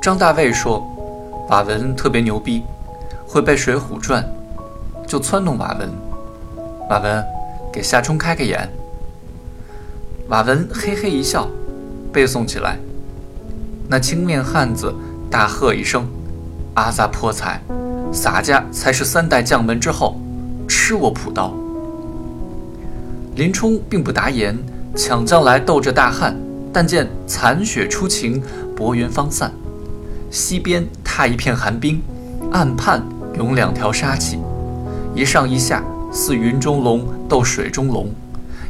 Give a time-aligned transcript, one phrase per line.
[0.00, 0.82] 张大卫说，
[1.50, 2.62] 瓦文特别牛逼，
[3.26, 4.24] 会背《水浒传》，
[5.06, 5.90] 就撺弄瓦文。
[6.88, 7.22] 瓦文，
[7.70, 8.66] 给夏冲开个眼。
[10.28, 11.46] 瓦文嘿嘿一笑，
[12.10, 12.78] 背诵起来。
[13.88, 14.94] 那青面汉子
[15.30, 16.08] 大喝一声
[16.72, 17.60] ：“阿萨泼财，
[18.10, 20.18] 洒家才是三代将门之后，
[20.66, 21.52] 吃我朴刀！”
[23.36, 24.58] 林冲并不答言，
[24.96, 26.34] 抢将来斗着大汉。
[26.72, 28.40] 但见残雪初晴，
[28.76, 29.52] 薄云方散，
[30.30, 32.00] 西边踏一片寒冰，
[32.52, 33.02] 岸畔
[33.36, 34.38] 涌两条杀气，
[35.14, 38.08] 一上一下似云中龙斗水中龙，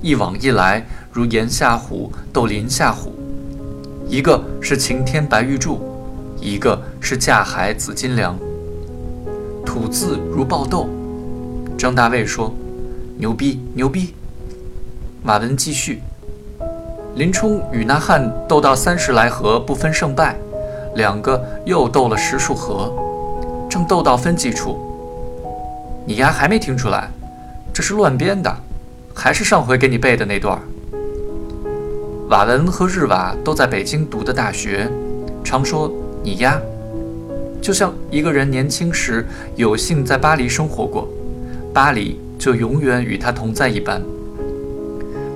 [0.00, 3.12] 一往一来如岩下虎斗林下虎。
[4.08, 5.80] 一个是擎天白玉柱，
[6.40, 8.38] 一个是架海紫金梁。
[9.66, 10.88] 吐字如爆豆。
[11.76, 12.54] 张大卫说
[13.18, 14.14] ：“牛逼，牛逼！”
[15.22, 16.00] 马文继续。
[17.16, 20.38] 林冲与那汉斗到三十来合，不分胜败，
[20.94, 22.92] 两个又斗了十数合，
[23.68, 24.78] 正斗到分际处，
[26.06, 27.08] 你丫还没听出来？
[27.72, 28.52] 这是乱编的，
[29.14, 30.58] 还是上回给你背的那段？
[32.28, 34.90] 瓦文和日瓦都在北京读的大学，
[35.44, 35.90] 常说
[36.22, 36.60] 你丫，
[37.62, 39.24] 就像一个人年轻时
[39.56, 41.08] 有幸在巴黎生活过，
[41.72, 44.02] 巴黎就永远与他同在一般。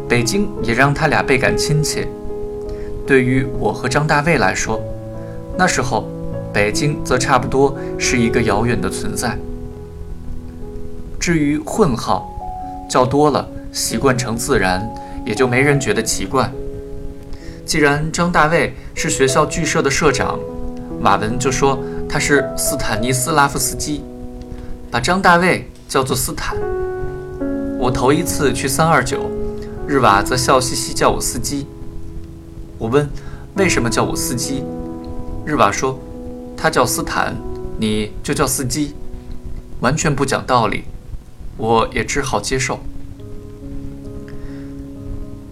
[0.09, 2.07] 北京也让他俩倍感亲切。
[3.07, 4.83] 对于我和张大卫来说，
[5.63, 6.09] 那时候
[6.53, 9.39] 北京则差不多是一个遥远的存在。
[11.21, 12.29] 至于混号，
[12.91, 14.85] 叫多了习惯成自然，
[15.25, 16.51] 也就没人觉得奇怪。
[17.65, 20.37] 既然张大卫是学校剧社的社长，
[21.01, 24.03] 马文就说他是斯坦尼斯拉夫斯基，
[24.91, 26.57] 把张大卫叫做斯坦。
[27.79, 29.31] 我头一次去三二九。
[29.87, 31.69] 日瓦则笑嘻嘻叫我司机。
[32.79, 33.09] 我问
[33.55, 34.65] ：“为什么叫我司机？”
[35.45, 35.99] 日瓦说
[36.57, 37.37] ：“他叫斯坦，
[37.79, 38.95] 你就叫司机，
[39.81, 40.85] 完全不讲道理。”
[41.59, 42.81] 我也只好接受。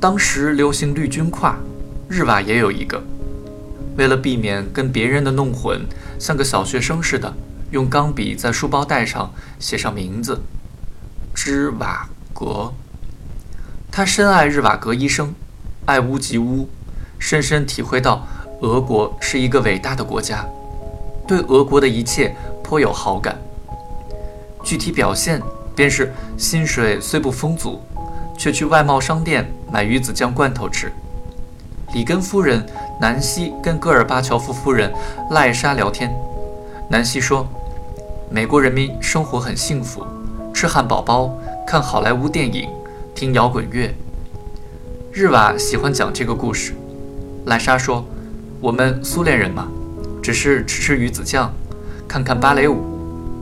[0.00, 1.56] 当时流行绿军挎，
[2.08, 3.02] 日瓦也有一个。
[3.96, 5.82] 为了避免跟别人的弄混，
[6.18, 7.34] 像个小学生似的，
[7.70, 10.40] 用钢笔在书包带上写上名字：
[11.34, 12.72] 芝瓦格。
[13.92, 15.34] 他深爱日瓦格医生，
[15.84, 16.70] 爱屋及乌，
[17.18, 18.26] 深深体会到
[18.60, 20.44] 俄国是一个伟大的国家，
[21.26, 23.38] 对俄国的一切颇有好感。
[24.62, 25.40] 具体表现
[25.74, 27.80] 便是薪水虽不丰足，
[28.38, 30.92] 却去外贸商店买鱼子酱罐头吃。
[31.94, 32.64] 里根夫人
[33.00, 34.92] 南希跟戈尔巴乔夫夫人
[35.30, 36.14] 赖莎聊天，
[36.88, 37.48] 南希说
[38.30, 40.06] ：“美国人民生活很幸福，
[40.52, 41.34] 吃汉堡包，
[41.66, 42.68] 看好莱坞电影。”
[43.12, 43.92] 听摇滚乐，
[45.12, 46.74] 日瓦喜欢讲这个故事。
[47.46, 48.04] 赖莎说
[48.60, 49.66] ：“我们苏联人嘛，
[50.22, 51.50] 只是吃吃鱼子酱，
[52.06, 52.84] 看看芭蕾舞，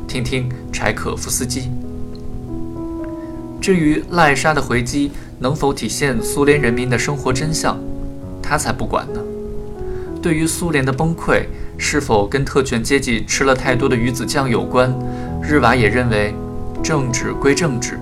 [0.06, 1.68] 听听柴可夫斯基。”
[3.60, 7.76] 至于赖莎的回击能否体现苏联人民的生活真相，
[8.42, 9.20] 他才不管呢。
[10.22, 11.44] 对于苏联的崩溃
[11.76, 14.92] 是否跟特权阶级吃了太多的鱼子酱有关，
[15.42, 16.34] 日瓦也认为，
[16.82, 17.98] 政治归政治，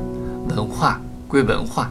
[0.49, 1.01] 文化。
[1.29, 1.91] 归文化。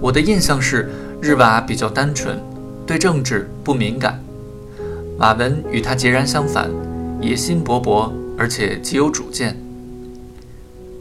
[0.00, 0.90] 我的印象是
[1.22, 2.40] 日瓦比较单纯，
[2.86, 4.18] 对政治不敏感。
[5.18, 6.70] 马文与他截然相反，
[7.20, 9.54] 野心勃勃，而且极有主见。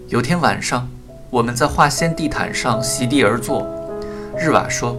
[0.10, 0.90] 有天晚上，
[1.30, 3.66] 我们在化纤地毯上席地而坐。
[4.38, 4.98] 日瓦说：“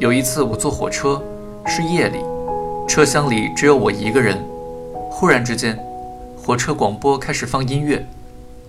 [0.00, 1.22] 有一次我坐火车，
[1.66, 2.18] 是夜里，
[2.88, 4.38] 车厢里只有我一个人。
[5.10, 5.78] 忽然之间，
[6.36, 8.06] 火车广播开始放音乐。”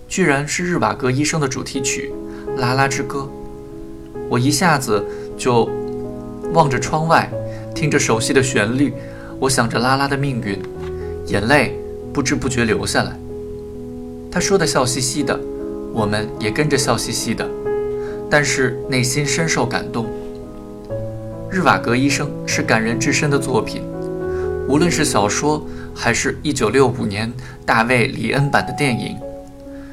[0.06, 2.12] 居然是日瓦格医生的主题曲
[2.60, 3.20] 《拉拉之歌》，
[4.28, 5.02] 我一下子
[5.36, 5.68] 就
[6.52, 7.30] 望着窗外，
[7.74, 8.92] 听着熟悉的旋律，
[9.38, 10.58] 我想着拉拉的命运，
[11.26, 11.76] 眼泪
[12.12, 13.12] 不知不觉流下来。
[14.30, 15.38] 他说的笑嘻嘻的，
[15.92, 17.48] 我们也跟着笑嘻嘻的，
[18.28, 20.06] 但是内心深受感动。
[21.50, 23.82] 日瓦格医生是感人至深的作品，
[24.68, 25.64] 无论是小说，
[25.94, 27.32] 还是一九六五年
[27.64, 29.16] 大卫·里恩版的电影。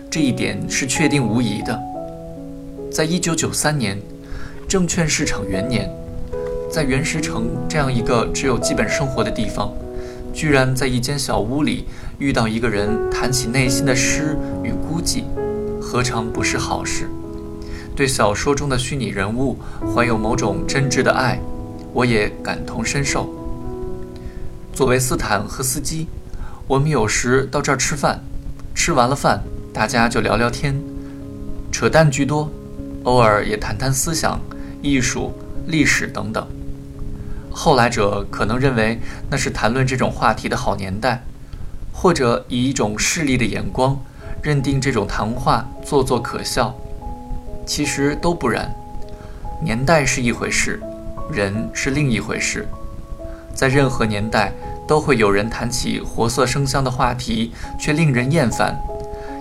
[0.09, 1.79] 这一点是确定无疑的。
[2.91, 3.97] 在一九九三年，
[4.71, 5.91] 证券市场元年，
[6.71, 9.69] 在原石城这样一个只有基本生活的地方，
[10.33, 11.83] 居然在一间小屋里
[12.19, 15.23] 遇到一个人谈起内心的诗与孤寂，
[15.81, 17.09] 何尝不是好事？
[17.97, 19.57] 对小说中的虚拟人物
[19.93, 21.37] 怀有某种真挚的爱，
[21.91, 23.29] 我也感同身受。
[24.71, 26.07] 作为斯坦和司机，
[26.65, 28.23] 我们有时到这儿吃饭，
[28.73, 29.43] 吃完了饭。
[29.73, 30.81] 大家就聊聊天，
[31.73, 32.49] 扯淡居多，
[33.03, 34.39] 偶尔也谈谈思想、
[34.81, 35.33] 艺术、
[35.67, 36.47] 历史等等。
[37.51, 38.99] 后来者可能认为
[39.29, 41.23] 那是谈论这种话题的好年代，
[41.91, 43.99] 或者以一种势利的眼光
[44.41, 46.73] 认定这种谈话做作可笑。
[47.65, 48.73] 其实都不然，
[49.61, 50.81] 年代是一回事，
[51.31, 52.67] 人是另一回事。
[53.53, 54.51] 在任何年代，
[54.87, 58.73] 都会有人谈起活色生香的话题，却令人厌烦；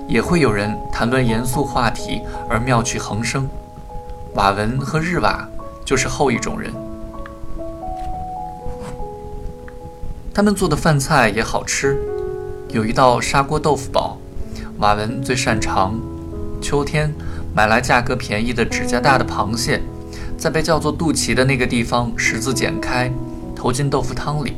[0.09, 3.49] 也会有人谈论严肃话题而妙趣横生。
[4.35, 5.49] 瓦文和日瓦
[5.85, 6.73] 就是后一种人。
[10.33, 11.99] 他们做的饭菜也好吃，
[12.69, 14.17] 有一道砂锅豆腐煲，
[14.79, 15.99] 瓦文最擅长。
[16.63, 17.13] 秋天
[17.55, 19.83] 买来价格便宜的指甲大的螃蟹，
[20.39, 23.11] 在被叫做肚脐的那个地方十字剪开，
[23.57, 24.55] 投进豆腐汤里，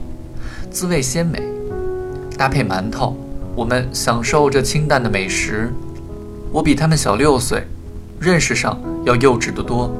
[0.70, 1.42] 滋味鲜美。
[2.36, 3.16] 搭配馒头，
[3.54, 5.72] 我们享受这清淡的美食。
[6.52, 7.66] 我比他们小六岁，
[8.20, 9.90] 认识上要幼稚得多，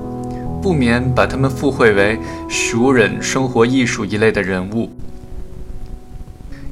[0.63, 2.19] 不免把他们附会为
[2.49, 4.91] 熟人生活艺术一类的人物。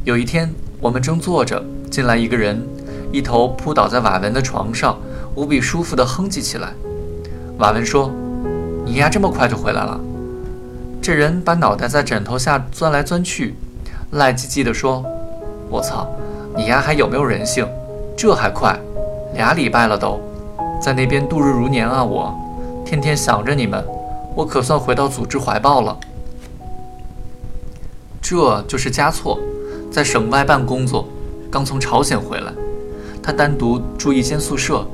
[0.05, 0.49] 有一天，
[0.81, 2.65] 我们正坐着，进来一个人，
[3.13, 4.97] 一头扑倒在瓦文的床上，
[5.35, 6.73] 无比舒服地哼唧起来。
[7.59, 8.11] 瓦文说
[8.87, 10.01] ：“你呀，这么快就回来了？”
[11.03, 13.55] 这人把脑袋在枕头下钻来钻去，
[14.13, 15.05] 赖唧唧地说
[15.69, 16.09] ：“我操，
[16.57, 17.67] 你丫还有没有人性？
[18.17, 18.79] 这还快？
[19.35, 20.21] 俩礼拜了都，
[20.81, 22.03] 在那边度日如年啊！
[22.03, 22.35] 我
[22.85, 23.85] 天天想着你们，
[24.35, 25.97] 我可算回到组织怀抱了。”
[28.23, 29.39] 这就是加措。
[29.91, 31.09] 在省外办工作，
[31.51, 32.53] 刚从朝鲜回来，
[33.21, 34.87] 他单独住一间宿舍，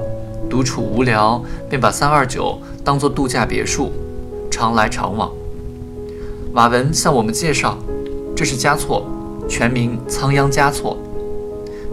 [0.48, 3.92] 独处无聊，便把三二九当做度假别墅，
[4.50, 5.30] 常来常往。
[6.54, 7.76] 瓦文向我们介绍，
[8.34, 9.04] 这是加措，
[9.46, 10.96] 全名仓央嘉措。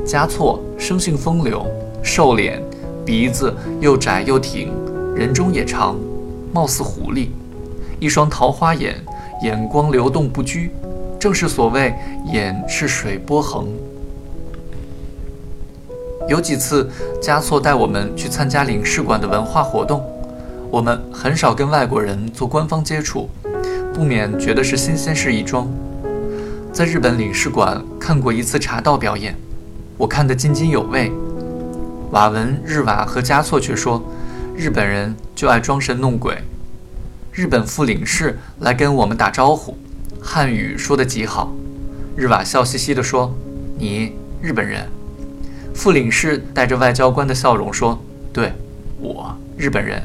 [0.05, 1.65] 嘉措生性风流，
[2.01, 2.63] 瘦脸，
[3.05, 4.71] 鼻子又窄又挺，
[5.15, 5.97] 人中也长，
[6.53, 7.27] 貌似狐狸，
[7.99, 8.95] 一双桃花眼，
[9.43, 10.71] 眼光流动不拘。
[11.19, 11.93] 正是所谓
[12.33, 13.67] “眼是水波横”。
[16.27, 16.89] 有几次，
[17.21, 20.03] 加措带我们去参加领事馆的文化活动，
[20.69, 23.29] 我们很少跟外国人做官方接触，
[23.93, 25.67] 不免觉得是新鲜事一桩。
[26.73, 29.35] 在日本领事馆看过一次茶道表演，
[29.97, 31.11] 我看得津津有味。
[32.13, 33.99] 瓦文、日瓦和加措却说，
[34.55, 36.37] 日本人就爱装神弄鬼。
[37.31, 39.75] 日本副领事来跟我们打招呼。
[40.21, 41.51] 汉语说得极好，
[42.15, 43.35] 日瓦笑嘻嘻地说
[43.79, 44.13] ：“你
[44.43, 44.87] 日本人。”
[45.73, 47.99] 副领事带着外交官的笑容说
[48.31, 48.53] ：“对，
[48.99, 49.99] 我日本人。”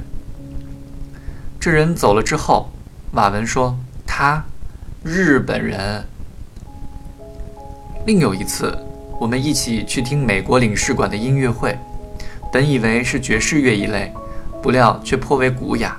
[1.61, 2.71] 这人走了之后，
[3.13, 3.77] 瓦文说
[4.09, 4.43] ：“他
[5.05, 6.03] 日本人。”
[8.07, 8.75] 另有一次，
[9.21, 11.79] 我们一起去听美国领事馆的音乐会，
[12.53, 14.13] 本以为是爵士乐一类，
[14.63, 15.97] 不料却颇为古雅。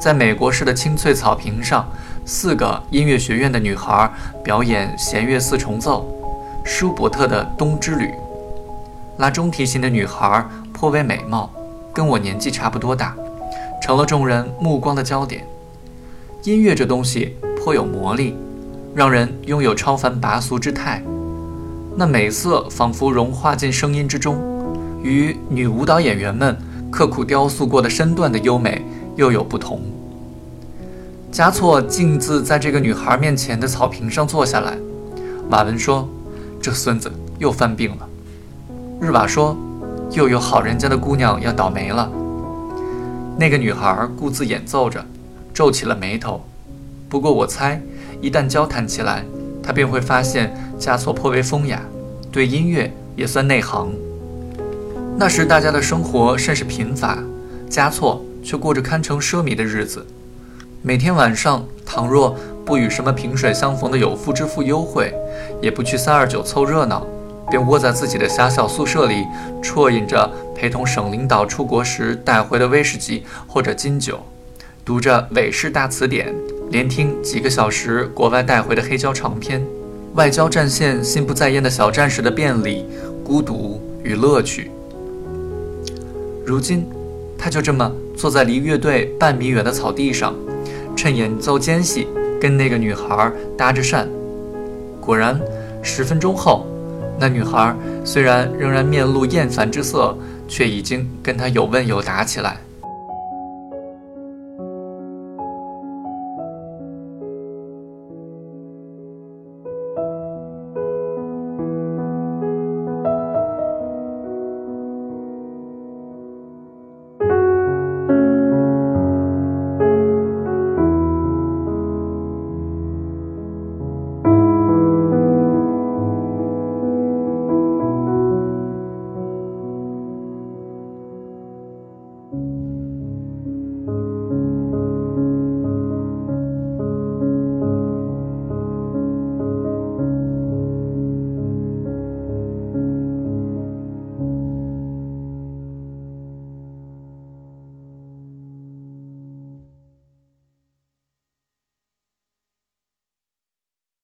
[0.00, 1.88] 在美国式的青翠草坪上。
[2.30, 4.12] 四个音乐学院的女孩
[4.44, 6.06] 表演弦乐四重奏，
[6.62, 8.04] 舒伯特的《冬之旅》。
[9.16, 11.50] 拉中提琴的女孩颇为美貌，
[11.90, 13.16] 跟我年纪差不多大，
[13.80, 15.42] 成了众人目光的焦点。
[16.42, 18.36] 音乐这东西颇有魔力，
[18.94, 21.02] 让人拥有超凡拔俗之态。
[21.96, 24.36] 那美色仿佛融化进声音之中，
[25.02, 26.56] 与女舞蹈演员们
[26.90, 28.82] 刻苦雕塑过的身段的优美
[29.16, 29.80] 又有不同。
[31.30, 34.76] 加措径自在这个女孩面前的草坪上坐下来。
[35.50, 36.08] 瓦文说
[36.60, 38.08] ：“这孙子又犯病了。”
[39.00, 39.56] 日瓦说
[40.12, 42.10] ：“又有好人家的姑娘要倒霉了。”
[43.38, 45.04] 那个女孩故自演奏着，
[45.54, 46.42] 皱起了眉头。
[47.08, 47.80] 不过我猜，
[48.20, 49.24] 一旦交谈起来，
[49.62, 51.80] 她便会发现加措颇为风雅，
[52.32, 53.90] 对音乐也算内行。
[55.20, 57.18] 那时大家的生活甚是贫乏，
[57.68, 60.06] 加措却过着堪称奢靡的日子。
[60.80, 65.12] 每天晚上，倘若不与什么萍水相逢的有妇之夫幽会，
[65.60, 67.04] 也不去三二九凑热闹，
[67.50, 69.26] 便窝在自己的狭小宿舍里，
[69.60, 74.20] 啜饮着陪同省领导出国时带回的威士忌或者金酒，
[74.84, 76.32] 读着韦氏大词典，
[76.70, 79.60] 连听几个小时国外带回的黑胶唱片，
[80.14, 82.86] 外交战线心不在焉的小战士的便利、
[83.24, 84.70] 孤独与乐趣。
[86.48, 86.86] 如今，
[87.36, 90.34] 他就这么坐在离乐队半米远的草地上。
[90.96, 92.06] 趁演奏间隙，
[92.40, 94.06] 跟那个女孩搭着讪。
[94.98, 95.38] 果然，
[95.82, 96.66] 十分钟后，
[97.20, 100.16] 那女孩虽然仍然面露厌烦之色，
[100.48, 102.56] 却已经跟他有问有答起来。